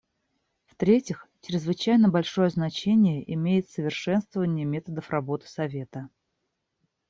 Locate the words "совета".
5.45-6.09